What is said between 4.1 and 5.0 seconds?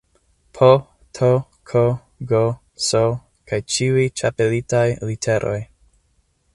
ĉapelitaj